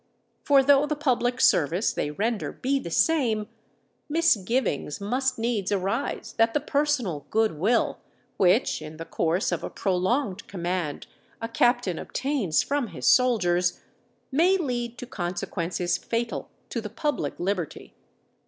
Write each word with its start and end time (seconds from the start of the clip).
For 0.43 0.63
though 0.63 0.87
the 0.87 0.95
public 0.95 1.39
service 1.39 1.93
they 1.93 2.09
render 2.09 2.51
be 2.51 2.79
the 2.79 2.89
same, 2.89 3.47
misgivings 4.09 4.99
must 4.99 5.37
needs 5.37 5.71
arise 5.71 6.33
that 6.39 6.55
the 6.55 6.59
personal 6.59 7.27
good 7.29 7.51
will 7.51 7.99
which, 8.37 8.81
in 8.81 8.97
the 8.97 9.05
course 9.05 9.51
of 9.51 9.63
a 9.63 9.69
prolonged 9.69 10.47
command, 10.47 11.05
a 11.39 11.47
captain 11.47 11.99
obtains 11.99 12.63
from 12.63 12.87
his 12.87 13.05
soldiers, 13.05 13.79
may 14.31 14.57
lead 14.57 14.97
to 14.97 15.05
consequences 15.05 15.99
fatal 15.99 16.49
to 16.69 16.81
the 16.81 16.89
public 16.89 17.39
liberty. 17.39 17.93